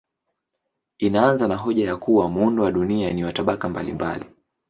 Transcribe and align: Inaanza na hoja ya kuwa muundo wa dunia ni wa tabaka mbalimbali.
Inaanza 0.97 1.47
na 1.47 1.55
hoja 1.55 1.85
ya 1.85 1.97
kuwa 1.97 2.29
muundo 2.29 2.63
wa 2.63 2.71
dunia 2.71 3.13
ni 3.13 3.23
wa 3.23 3.33
tabaka 3.33 3.69
mbalimbali. 3.69 4.25